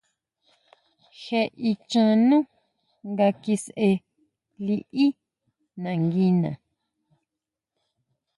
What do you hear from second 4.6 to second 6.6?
liʼí nanguina.